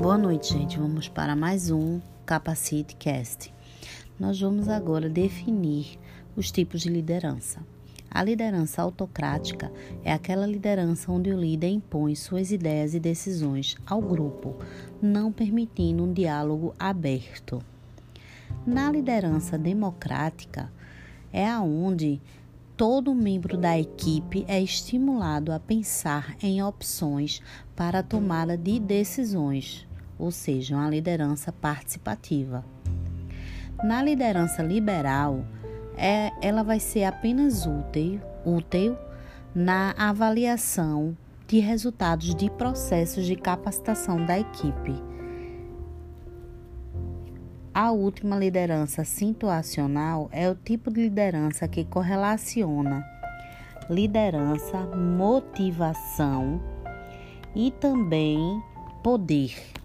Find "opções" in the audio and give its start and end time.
26.62-27.42